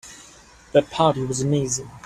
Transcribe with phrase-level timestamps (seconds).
[0.71, 1.91] That party was amazing.